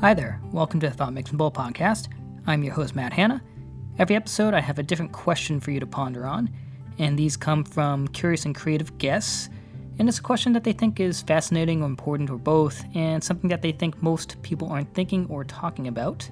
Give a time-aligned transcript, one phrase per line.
[0.00, 2.08] Hi there, welcome to the Thought Mixing Bowl podcast.
[2.46, 3.42] I'm your host, Matt Hanna.
[3.98, 6.48] Every episode, I have a different question for you to ponder on,
[6.98, 9.50] and these come from curious and creative guests.
[9.98, 13.50] And it's a question that they think is fascinating or important or both, and something
[13.50, 16.26] that they think most people aren't thinking or talking about.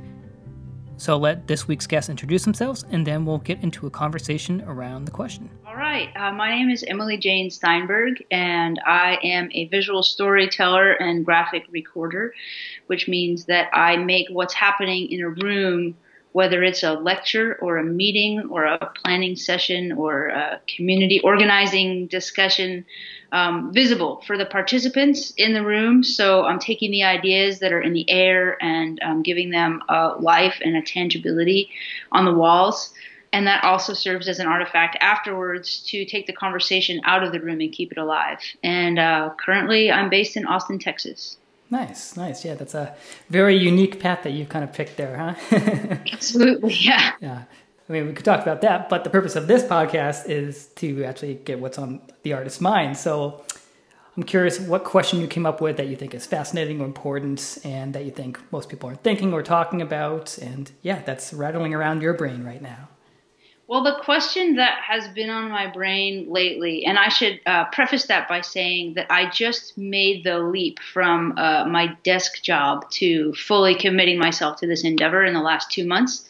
[0.99, 5.05] So let this week's guests introduce themselves, and then we'll get into a conversation around
[5.05, 5.49] the question.
[5.65, 6.09] All right.
[6.17, 11.67] Uh, my name is Emily Jane Steinberg, and I am a visual storyteller and graphic
[11.71, 12.35] recorder,
[12.89, 15.97] which means that I make what's happening in a room,
[16.33, 22.07] whether it's a lecture or a meeting or a planning session or a community organizing
[22.07, 22.85] discussion,
[23.33, 26.03] um, visible for the participants in the room.
[26.03, 30.15] So I'm taking the ideas that are in the air and um, giving them a
[30.19, 31.71] life and a tangibility
[32.13, 32.93] on the walls.
[33.33, 37.41] And that also serves as an artifact afterwards to take the conversation out of the
[37.41, 38.39] room and keep it alive.
[38.63, 41.37] And uh, currently, I'm based in Austin, Texas.
[41.71, 42.45] Nice, nice.
[42.45, 42.95] Yeah, that's a
[43.29, 45.35] very unique path that you've kind of picked there, huh?
[46.13, 47.13] Absolutely, yeah.
[47.21, 47.45] Yeah.
[47.89, 51.05] I mean, we could talk about that, but the purpose of this podcast is to
[51.05, 52.97] actually get what's on the artist's mind.
[52.99, 53.43] So
[54.17, 57.59] I'm curious what question you came up with that you think is fascinating or important
[57.65, 60.37] and that you think most people aren't thinking or talking about.
[60.39, 62.89] And yeah, that's rattling around your brain right now.
[63.69, 68.07] Well, the question that has been on my brain lately, and I should uh, preface
[68.07, 73.35] that by saying that I just made the leap from uh, my desk job to
[73.35, 76.27] fully committing myself to this endeavor in the last two months.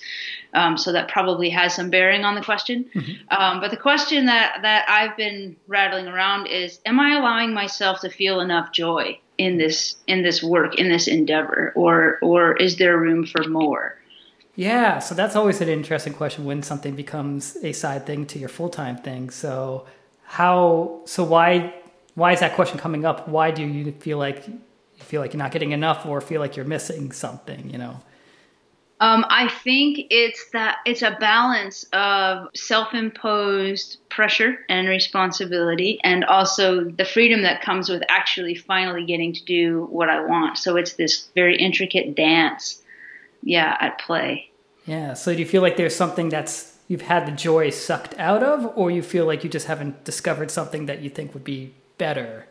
[0.53, 2.86] Um, so that probably has some bearing on the question.
[2.92, 3.41] Mm-hmm.
[3.41, 8.00] Um, but the question that, that I've been rattling around is: Am I allowing myself
[8.00, 12.78] to feel enough joy in this in this work in this endeavor, or or is
[12.78, 13.97] there room for more?
[14.59, 18.48] Yeah, so that's always an interesting question when something becomes a side thing to your
[18.48, 19.31] full time thing.
[19.31, 19.87] So
[20.25, 21.73] how so why
[22.17, 23.29] why is that question coming up?
[23.29, 24.59] Why do you feel like you
[24.97, 28.01] feel like you're not getting enough or feel like you're missing something, you know?
[28.98, 36.83] Um, I think it's that it's a balance of self-imposed pressure and responsibility, and also
[36.83, 40.58] the freedom that comes with actually finally getting to do what I want.
[40.58, 42.83] So it's this very intricate dance,
[43.42, 44.50] yeah, at play.
[44.86, 45.14] Yeah.
[45.14, 48.72] So do you feel like there's something that's you've had the joy sucked out of,
[48.76, 52.46] or you feel like you just haven't discovered something that you think would be better?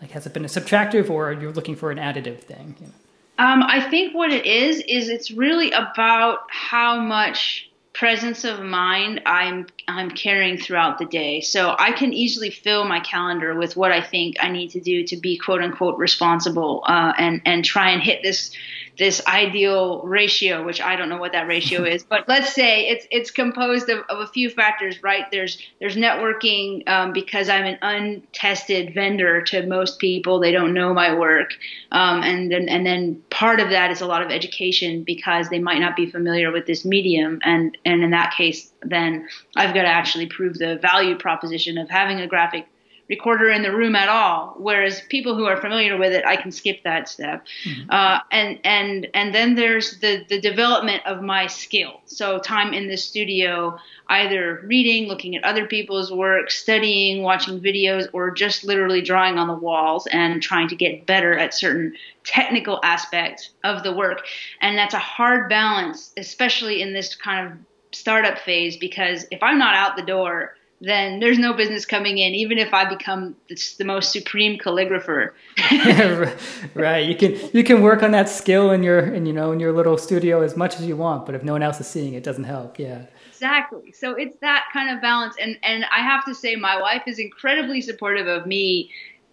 [0.00, 2.76] Like, has it been a subtractive, or you're looking for an additive thing?
[2.80, 2.92] You know?
[3.40, 9.20] um, I think what it is is it's really about how much presence of mind
[9.26, 11.40] I'm I'm carrying throughout the day.
[11.40, 15.04] So I can easily fill my calendar with what I think I need to do
[15.04, 18.52] to be quote unquote responsible uh, and and try and hit this
[18.98, 23.06] this ideal ratio, which I don't know what that ratio is, but let's say it's
[23.10, 25.24] it's composed of, of a few factors, right?
[25.30, 30.92] There's there's networking um, because I'm an untested vendor to most people; they don't know
[30.92, 31.54] my work,
[31.92, 35.58] um, and then and then part of that is a lot of education because they
[35.58, 39.82] might not be familiar with this medium, and and in that case, then I've got
[39.82, 42.66] to actually prove the value proposition of having a graphic
[43.10, 44.54] recorder in the room at all.
[44.56, 47.44] Whereas people who are familiar with it, I can skip that step.
[47.64, 47.90] Mm-hmm.
[47.90, 52.00] Uh, and and and then there's the the development of my skill.
[52.06, 53.78] So time in the studio,
[54.08, 59.48] either reading, looking at other people's work, studying, watching videos, or just literally drawing on
[59.48, 64.24] the walls and trying to get better at certain technical aspects of the work.
[64.60, 67.58] And that's a hard balance, especially in this kind of
[67.92, 72.34] startup phase, because if I'm not out the door then there's no business coming in,
[72.34, 75.32] even if I become the most supreme calligrapher.
[76.74, 77.06] right.
[77.06, 79.72] You can you can work on that skill in your in you know in your
[79.72, 82.18] little studio as much as you want, but if no one else is seeing it,
[82.18, 82.78] it doesn't help.
[82.78, 83.02] Yeah.
[83.28, 83.92] Exactly.
[83.92, 87.18] So it's that kind of balance, and and I have to say, my wife is
[87.18, 88.90] incredibly supportive of me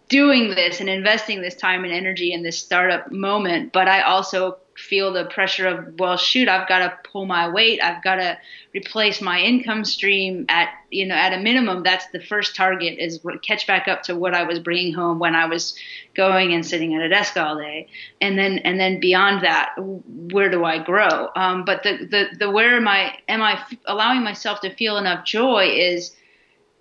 [0.09, 3.73] doing this and investing this time and energy in this startup moment.
[3.73, 7.81] But I also feel the pressure of well shoot i've got to pull my weight.
[7.81, 8.37] I've got to
[8.75, 11.83] replace my income stream at you know at a minimum.
[11.83, 15.35] That's the first target is catch back up to what i was bringing home when
[15.35, 15.75] i was
[16.15, 17.87] going and sitting at a desk all day.
[18.21, 21.29] And then and then beyond that where do i grow?
[21.35, 25.25] Um, but the, the the where am i am i allowing myself to feel enough
[25.25, 26.15] joy is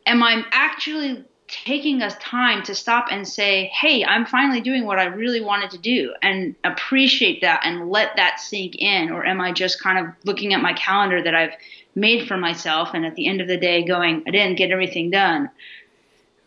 [0.06, 4.98] am i actually taking us time to stop and say, hey, I'm finally doing what
[4.98, 9.10] I really wanted to do and appreciate that and let that sink in?
[9.10, 11.52] Or am I just kind of looking at my calendar that I've
[11.94, 15.10] made for myself and at the end of the day going, I didn't get everything
[15.10, 15.50] done?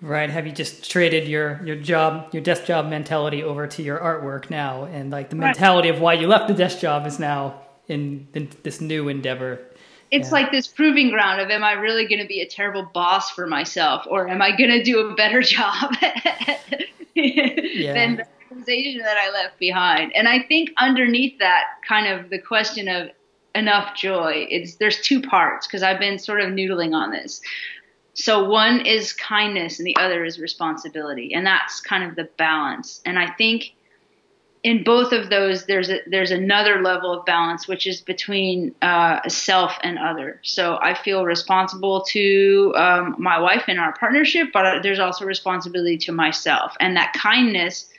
[0.01, 0.29] Right.
[0.29, 4.49] Have you just traded your, your job, your desk job mentality over to your artwork
[4.49, 4.85] now?
[4.85, 5.95] And like the mentality right.
[5.95, 9.59] of why you left the desk job is now in, in this new endeavor
[10.11, 10.33] it's yeah.
[10.33, 13.47] like this proving ground of am I really going to be a terrible boss for
[13.47, 15.93] myself or am I going to do a better job
[17.13, 17.93] yeah.
[17.93, 20.15] than civilization that I left behind.
[20.15, 23.09] And I think underneath that kind of the question of
[23.55, 27.41] enough joy, it's there's two parts because I've been sort of noodling on this.
[28.13, 31.33] So one is kindness and the other is responsibility.
[31.33, 33.01] And that's kind of the balance.
[33.05, 33.73] And I think
[34.61, 39.27] in both of those, there's a, there's another level of balance, which is between uh,
[39.29, 40.39] self and other.
[40.43, 45.97] So I feel responsible to um, my wife in our partnership, but there's also responsibility
[45.99, 47.89] to myself, and that kindness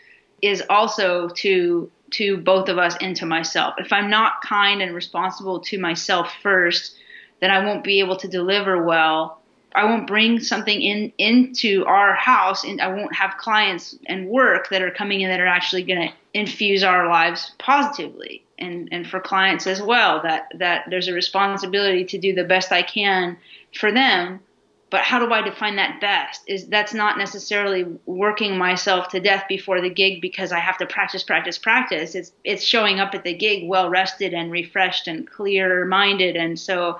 [0.42, 3.74] is also to to both of us and to myself.
[3.78, 6.96] If I'm not kind and responsible to myself first,
[7.40, 9.39] then I won't be able to deliver well
[9.74, 14.68] I won't bring something in into our house and I won't have clients and work
[14.70, 18.44] that are coming in that are actually going to infuse our lives positively.
[18.58, 22.72] And and for clients as well that that there's a responsibility to do the best
[22.72, 23.38] I can
[23.74, 24.40] for them.
[24.90, 26.42] But how do I define that best?
[26.48, 30.86] Is that's not necessarily working myself to death before the gig because I have to
[30.86, 32.14] practice practice practice.
[32.14, 36.58] It's it's showing up at the gig well rested and refreshed and clear minded and
[36.58, 36.98] so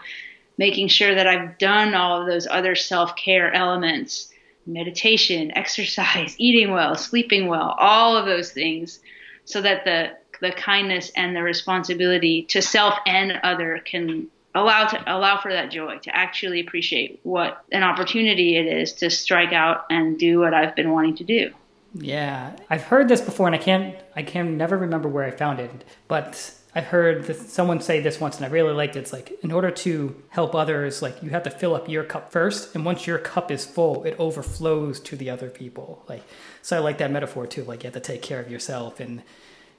[0.60, 4.30] making sure that I've done all of those other self care elements
[4.66, 9.00] meditation, exercise, eating well, sleeping well, all of those things,
[9.46, 10.10] so that the
[10.40, 15.70] the kindness and the responsibility to self and other can allow to allow for that
[15.70, 20.52] joy to actually appreciate what an opportunity it is to strike out and do what
[20.52, 21.52] I've been wanting to do.
[21.94, 25.58] Yeah, I've heard this before, and I can't I can never remember where I found
[25.58, 29.00] it, but I've heard this, someone say this once, and I really liked it.
[29.00, 32.30] It's like in order to help others, like you have to fill up your cup
[32.30, 36.04] first, and once your cup is full, it overflows to the other people.
[36.08, 36.22] Like,
[36.62, 37.64] so I like that metaphor too.
[37.64, 39.22] Like you have to take care of yourself, and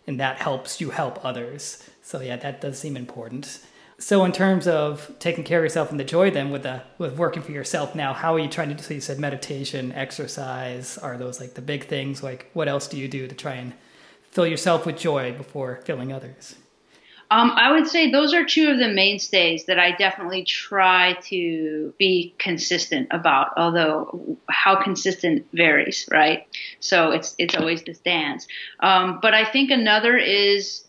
[0.06, 1.88] and that helps you help others.
[2.02, 3.60] So yeah, that does seem important.
[3.98, 7.18] So in terms of taking care of yourself and the joy, then with the with
[7.18, 8.76] working for yourself now, how are you trying to?
[8.76, 8.84] do?
[8.84, 12.22] So you said meditation, exercise, are those like the big things?
[12.22, 13.74] Like what else do you do to try and
[14.24, 16.56] fill yourself with joy before filling others?
[17.32, 21.94] Um, I would say those are two of the mainstays that I definitely try to
[21.98, 23.54] be consistent about.
[23.56, 26.46] Although how consistent varies, right?
[26.82, 28.48] So it's it's always this dance.
[28.82, 30.84] Um, but I think another is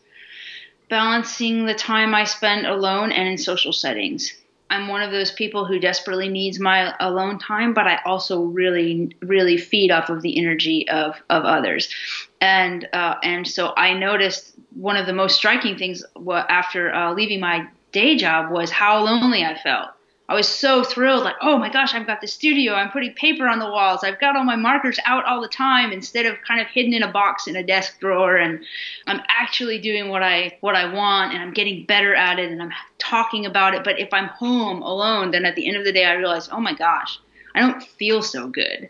[0.90, 4.34] balancing the time I spend alone and in social settings.
[4.72, 9.14] I'm one of those people who desperately needs my alone time, but I also really,
[9.20, 11.94] really feed off of the energy of of others,
[12.40, 16.02] and uh, and so I noticed one of the most striking things
[16.48, 19.90] after uh, leaving my day job was how lonely I felt.
[20.28, 22.74] I was so thrilled, like, oh my gosh, I've got the studio.
[22.74, 24.04] I'm putting paper on the walls.
[24.04, 27.02] I've got all my markers out all the time instead of kind of hidden in
[27.02, 28.36] a box in a desk drawer.
[28.36, 28.64] And
[29.06, 32.62] I'm actually doing what I what I want, and I'm getting better at it, and
[32.62, 33.84] I'm talking about it.
[33.84, 36.60] But if I'm home alone, then at the end of the day, I realize, oh
[36.60, 37.18] my gosh,
[37.54, 38.88] I don't feel so good.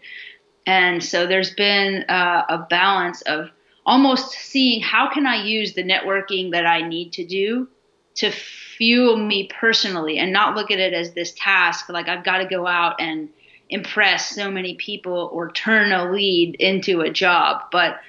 [0.67, 3.49] And so there's been uh, a balance of
[3.85, 7.69] almost seeing how can I use the networking that I need to do
[8.15, 12.39] to fuel me personally and not look at it as this task like I've got
[12.39, 13.29] to go out and
[13.69, 18.01] impress so many people or turn a lead into a job but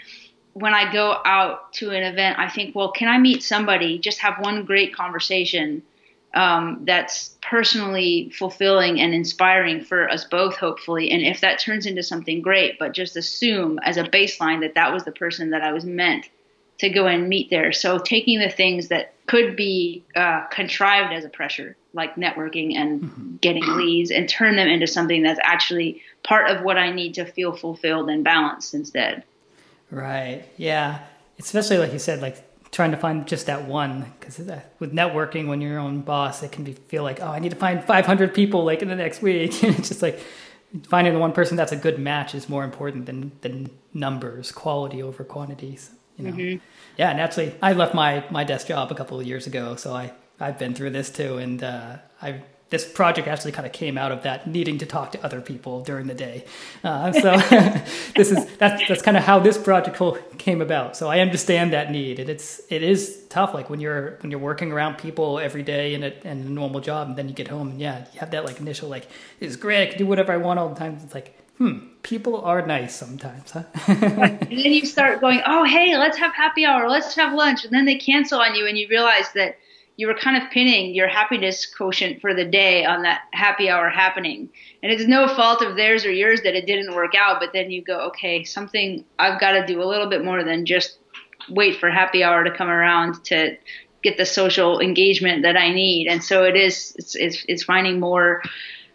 [0.54, 4.20] when I go out to an event I think well can I meet somebody just
[4.20, 5.84] have one great conversation
[6.34, 11.12] um, that's personally fulfilling and inspiring for us both, hopefully.
[11.12, 14.92] And if that turns into something great, but just assume as a baseline that that
[14.92, 16.30] was the person that I was meant
[16.84, 17.72] to go and meet there.
[17.72, 23.02] So taking the things that could be uh, contrived as a pressure, like networking and
[23.02, 23.36] mm-hmm.
[23.38, 27.26] getting leads, and turn them into something that's actually part of what I need to
[27.26, 29.24] feel fulfilled and balanced instead.
[29.90, 30.46] Right.
[30.58, 31.00] Yeah.
[31.40, 34.40] Especially like you said, like trying to find just that one because
[34.80, 37.52] with networking when you're your own boss it can be feel like oh i need
[37.52, 40.20] to find 500 people like in the next week and it's just like
[40.88, 45.04] finding the one person that's a good match is more important than than numbers quality
[45.04, 46.64] over quantities you know mm-hmm.
[46.98, 50.12] yeah naturally i left my my desk job a couple of years ago so i
[50.40, 52.42] i've been through this too and uh, i
[52.74, 55.84] this project actually kind of came out of that needing to talk to other people
[55.84, 56.44] during the day.
[56.84, 57.38] Uh, so
[58.16, 59.96] this is that's that's kind of how this project
[60.40, 60.98] came about.
[60.98, 63.54] So I understand that need, and it's it is tough.
[63.54, 66.82] Like when you're when you're working around people every day in a, in a normal
[66.82, 69.08] job, and then you get home, and yeah, you have that like initial like
[69.40, 70.98] it's great, I can do whatever I want all the time.
[71.04, 73.64] It's like hmm, people are nice sometimes, huh?
[73.88, 77.74] and then you start going, oh hey, let's have happy hour, let's have lunch, and
[77.74, 79.58] then they cancel on you, and you realize that
[79.96, 83.90] you were kind of pinning your happiness quotient for the day on that happy hour
[83.90, 84.50] happening.
[84.82, 87.70] And it's no fault of theirs or yours that it didn't work out, but then
[87.70, 90.98] you go, okay, something I've got to do a little bit more than just
[91.50, 93.56] wait for happy hour to come around to
[94.02, 96.08] get the social engagement that I need.
[96.08, 98.42] And so it is it's it's, it's finding more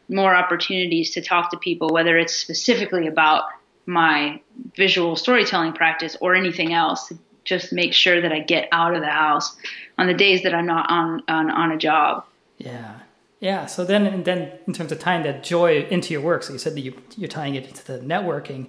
[0.09, 3.45] more opportunities to talk to people whether it's specifically about
[3.87, 4.41] my
[4.77, 7.13] visual storytelling practice or anything else.
[7.45, 9.57] Just make sure that I get out of the house
[9.97, 12.25] on the days that I'm not on on, on a job.
[12.59, 13.01] Yeah.
[13.41, 13.67] Yeah.
[13.67, 16.59] So then, and then in terms of tying that joy into your work, so you
[16.59, 18.67] said that you, you're tying it into the networking.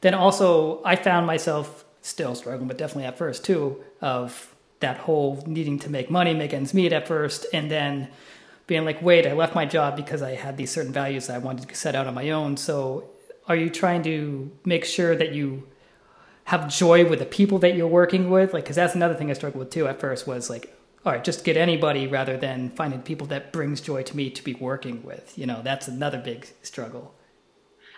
[0.00, 5.42] Then also, I found myself still struggling, but definitely at first too, of that whole
[5.46, 8.08] needing to make money, make ends meet at first, and then
[8.66, 11.38] being like, wait, I left my job because I had these certain values that I
[11.38, 12.56] wanted to set out on my own.
[12.56, 13.10] So,
[13.46, 15.68] are you trying to make sure that you
[16.44, 18.54] have joy with the people that you're working with?
[18.54, 21.22] Like, because that's another thing I struggled with too at first was like, all right,
[21.22, 25.02] just get anybody rather than finding people that brings joy to me to be working
[25.02, 25.36] with.
[25.36, 27.14] You know, that's another big struggle.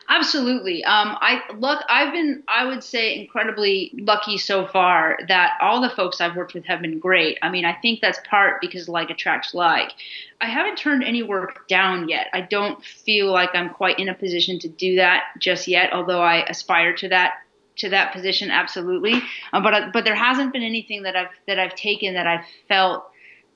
[0.09, 0.85] Absolutely.
[0.85, 1.83] Um, I look.
[1.89, 6.55] I've been, I would say, incredibly lucky so far that all the folks I've worked
[6.55, 7.39] with have been great.
[7.43, 9.93] I mean, I think that's part because like attracts like.
[10.41, 12.29] I haven't turned any work down yet.
[12.33, 15.93] I don't feel like I'm quite in a position to do that just yet.
[15.93, 17.39] Although I aspire to that
[17.77, 19.23] to that position, absolutely.
[19.53, 23.11] Um, but but there hasn't been anything that I've that I've taken that I've felt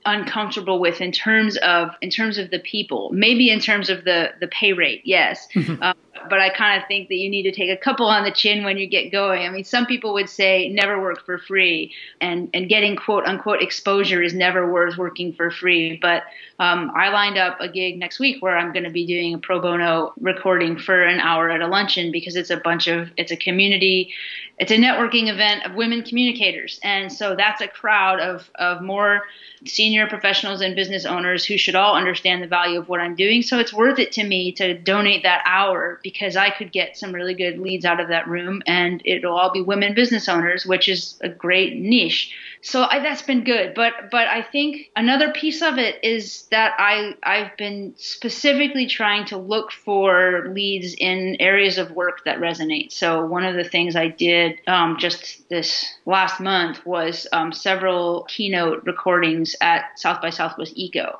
[0.05, 3.09] uncomfortable with in terms of in terms of the people.
[3.13, 5.47] Maybe in terms of the the pay rate yes.
[5.55, 5.93] Um,
[6.29, 8.63] but i kind of think that you need to take a couple on the chin
[8.63, 9.43] when you get going.
[9.45, 13.61] I mean some people would say never work for free and and getting quote unquote
[13.61, 15.97] exposure is never worth working for free.
[16.01, 16.23] But
[16.59, 19.39] um, i lined up a gig next week where i'm going to be doing a
[19.39, 23.31] pro bono recording for an hour at a luncheon because it's a bunch of it's
[23.31, 24.13] a community
[24.61, 26.79] it's a networking event of women communicators.
[26.83, 29.23] And so that's a crowd of of more
[29.65, 33.41] senior professionals and business owners who should all understand the value of what I'm doing.
[33.41, 37.13] So it's worth it to me to donate that hour because I could get some
[37.13, 40.87] really good leads out of that room and it'll all be women business owners, which
[40.89, 42.33] is a great niche.
[42.61, 43.73] So I, that's been good.
[43.73, 49.25] But but i think another piece of it is that i i've been specifically trying
[49.25, 52.91] to look for leads in areas of work that resonate.
[52.91, 58.23] So one of the things i did um, just this last month was um, several
[58.23, 61.19] keynote recordings at south by southwest eco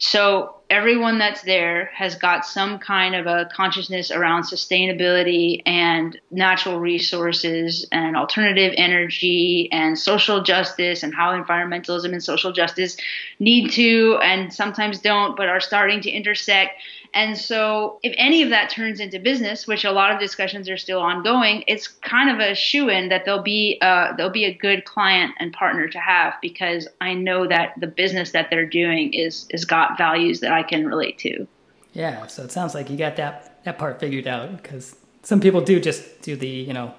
[0.00, 6.78] so everyone that's there has got some kind of a consciousness around sustainability and natural
[6.78, 12.96] resources and alternative energy and social justice and how environmentalism and social justice
[13.40, 16.80] need to and sometimes don't but are starting to intersect
[17.14, 20.76] and so, if any of that turns into business, which a lot of discussions are
[20.76, 24.54] still ongoing, it's kind of a shoe in that they'll be uh, they'll be a
[24.54, 29.14] good client and partner to have because I know that the business that they're doing
[29.14, 31.46] is is got values that I can relate to.
[31.92, 35.60] Yeah, so it sounds like you got that that part figured out because some people
[35.60, 36.94] do just do the you know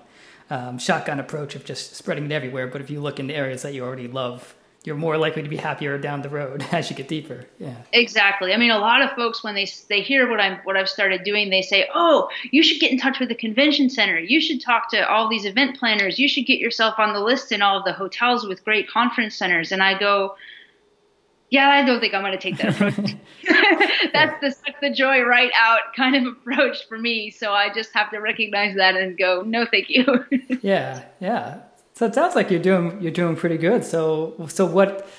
[0.50, 2.68] um, shotgun approach of just spreading it everywhere.
[2.68, 5.50] But if you look in the areas that you already love, you're more likely to
[5.50, 7.46] be happier down the road as you get deeper.
[7.60, 7.76] Yeah.
[7.92, 8.54] Exactly.
[8.54, 11.24] I mean, a lot of folks when they they hear what I'm what I've started
[11.24, 14.18] doing, they say, "Oh, you should get in touch with the convention center.
[14.18, 16.18] You should talk to all these event planners.
[16.18, 19.36] You should get yourself on the list in all of the hotels with great conference
[19.36, 20.36] centers." And I go,
[21.50, 23.16] "Yeah, I don't think I'm going to take that approach.
[24.14, 27.32] That's the suck the joy right out kind of approach for me.
[27.32, 30.24] So I just have to recognize that and go, "No, thank you."
[30.62, 31.04] yeah.
[31.20, 31.60] Yeah.
[32.00, 33.84] So it sounds like you're doing you're doing pretty good.
[33.84, 35.10] So so what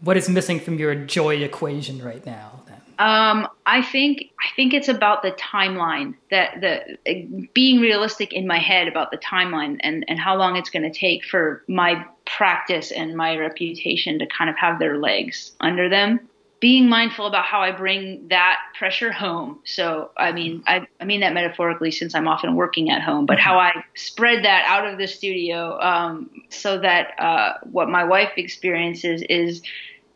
[0.00, 2.60] what is missing from your joy equation right now?
[2.66, 2.80] Then?
[2.98, 8.58] Um, I think I think it's about the timeline that the being realistic in my
[8.58, 12.90] head about the timeline and and how long it's going to take for my practice
[12.90, 16.18] and my reputation to kind of have their legs under them
[16.64, 19.60] being mindful about how I bring that pressure home.
[19.66, 23.38] So, I mean, I, I mean that metaphorically since I'm often working at home, but
[23.38, 28.30] how I spread that out of the studio um, so that uh, what my wife
[28.38, 29.60] experiences is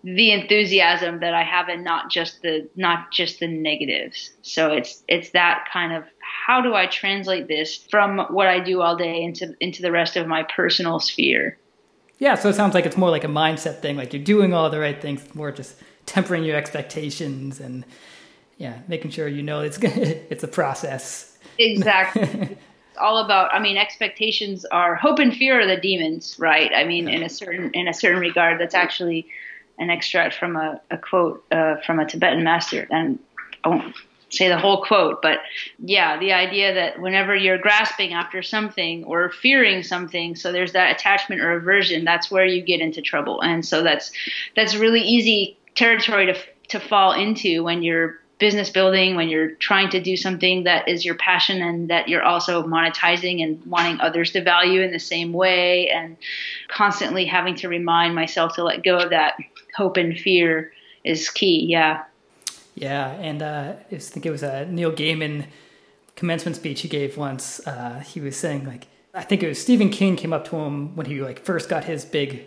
[0.03, 4.31] the enthusiasm that I have and not just the not just the negatives.
[4.41, 6.05] So it's it's that kind of
[6.47, 10.17] how do I translate this from what I do all day into into the rest
[10.17, 11.59] of my personal sphere.
[12.19, 13.99] Yeah, so it sounds like it's more like a mindset thing.
[13.99, 15.77] Like you're doing all the right things, more just
[16.09, 17.85] tempering your expectations and
[18.57, 21.39] yeah, making sure you know it's it's a process.
[21.59, 22.23] Exactly.
[22.93, 23.55] it's all about.
[23.55, 26.73] I mean, expectations are hope and fear are the demons, right?
[26.75, 29.29] I mean, in a certain in a certain regard, that's actually
[29.79, 33.19] an extract from a, a quote uh, from a Tibetan master, and
[33.63, 33.95] I won't
[34.31, 35.39] say the whole quote, but
[35.79, 40.91] yeah, the idea that whenever you're grasping after something or fearing something, so there's that
[40.91, 43.41] attachment or aversion, that's where you get into trouble.
[43.41, 44.11] And so that's
[44.55, 46.37] that's really easy territory to
[46.69, 51.05] to fall into when you're business building when you're trying to do something that is
[51.05, 55.33] your passion and that you're also monetizing and wanting others to value in the same
[55.33, 56.17] way and
[56.69, 59.35] constantly having to remind myself to let go of that
[59.77, 60.73] hope and fear
[61.05, 62.05] is key yeah.
[62.77, 65.47] Yeah and uh, i think it was a neil gaiman
[66.19, 69.89] commencement speech he gave once, uh, he was saying like I think it was Stephen
[69.89, 72.45] King came up to him when he like first got his big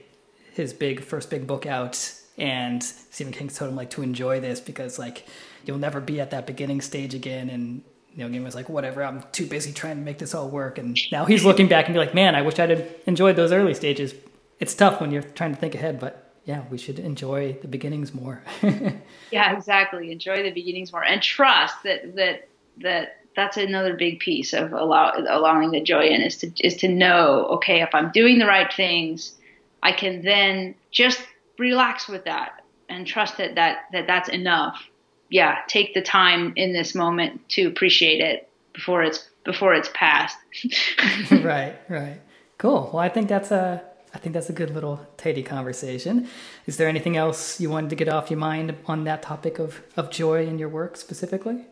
[0.53, 4.59] his big first big book out and Stephen King told him like to enjoy this
[4.59, 5.25] because like
[5.65, 7.83] you'll never be at that beginning stage again and
[8.15, 10.97] Neil Gaiman was like whatever I'm too busy trying to make this all work and
[11.11, 13.73] now he's looking back and be like man I wish I'd have enjoyed those early
[13.73, 14.13] stages
[14.59, 18.13] it's tough when you're trying to think ahead but yeah, we should enjoy the beginnings
[18.13, 18.41] more.
[19.31, 20.11] yeah, exactly.
[20.11, 22.47] Enjoy the beginnings more and trust that that
[22.77, 26.87] that that's another big piece of allow, allowing the joy in is to is to
[26.87, 29.35] know okay if I'm doing the right things,
[29.83, 31.21] I can then just
[31.61, 34.83] relax with that and trust that that, that that's enough.
[35.29, 40.37] Yeah, take the time in this moment to appreciate it before it's before it's past.
[41.31, 42.19] right, right.
[42.57, 42.89] Cool.
[42.91, 43.81] Well, I think that's a
[44.13, 46.27] I think that's a good little tidy conversation.
[46.65, 49.81] Is there anything else you wanted to get off your mind on that topic of,
[49.95, 51.65] of joy in your work specifically?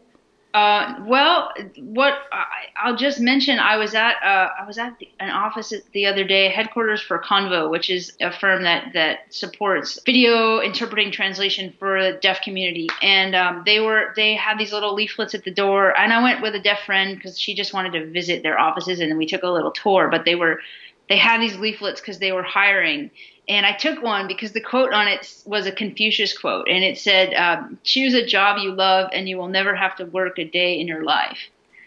[0.51, 5.07] Uh, well, what I, will just mention, I was at uh, I was at the,
[5.19, 9.99] an office the other day, headquarters for Convo, which is a firm that that supports
[10.07, 14.95] video interpreting translation for the deaf community, and um, they were they had these little
[14.95, 17.93] leaflets at the door, and I went with a deaf friend because she just wanted
[17.93, 20.61] to visit their offices, and then we took a little tour, but they were
[21.09, 23.11] they had these leaflets because they were hiring.
[23.49, 26.99] And I took one because the quote on it was a Confucius quote, and it
[26.99, 30.45] said, um, "Choose a job you love, and you will never have to work a
[30.45, 31.39] day in your life."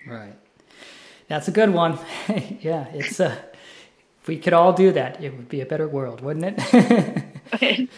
[0.06, 0.34] Right.
[1.28, 1.98] That's a good one.
[2.60, 3.36] yeah, it's uh,
[4.20, 7.24] if we could all do that, it would be a better world, wouldn't it?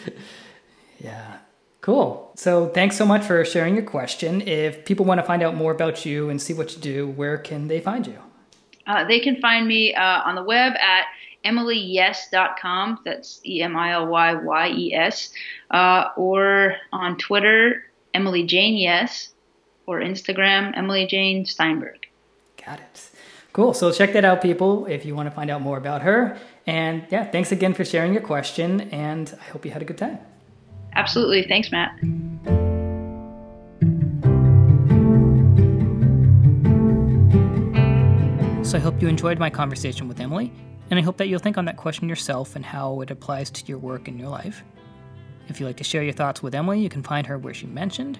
[0.99, 1.37] yeah.
[1.81, 2.31] Cool.
[2.35, 4.41] So thanks so much for sharing your question.
[4.41, 7.37] If people want to find out more about you and see what you do, where
[7.37, 8.17] can they find you?
[8.87, 11.05] Uh, they can find me uh, on the web at
[11.45, 12.99] emilyyes.com.
[13.05, 15.31] That's E M I L Y Y E S.
[15.71, 19.29] Uh, or on Twitter, Emily Jane Yes.
[19.87, 22.07] Or Instagram, Emily Jane Steinberg.
[22.65, 23.09] Got it.
[23.53, 23.73] Cool.
[23.73, 26.37] So check that out, people, if you want to find out more about her.
[26.67, 28.81] And yeah, thanks again for sharing your question.
[28.91, 30.19] And I hope you had a good time.
[30.93, 31.43] Absolutely.
[31.47, 31.97] Thanks, Matt.
[38.65, 40.51] So I hope you enjoyed my conversation with Emily,
[40.89, 43.65] and I hope that you'll think on that question yourself and how it applies to
[43.65, 44.63] your work and your life.
[45.47, 47.67] If you'd like to share your thoughts with Emily, you can find her where she
[47.67, 48.19] mentioned.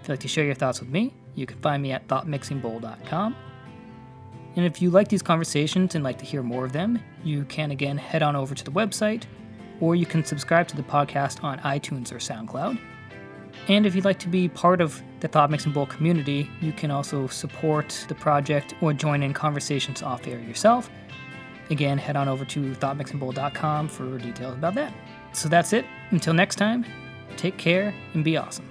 [0.00, 3.36] If you'd like to share your thoughts with me, you can find me at thoughtmixingbowl.com.
[4.56, 7.70] And if you like these conversations and like to hear more of them, you can
[7.70, 9.24] again head on over to the website,
[9.80, 12.78] or you can subscribe to the podcast on iTunes or SoundCloud.
[13.68, 16.90] And if you'd like to be part of the Thought Mixing Bowl community, you can
[16.90, 20.90] also support the project or join in conversations off air yourself.
[21.70, 24.92] Again, head on over to thoughtmixingbowl.com for details about that.
[25.32, 25.84] So that's it.
[26.10, 26.84] Until next time,
[27.36, 28.69] take care and be awesome.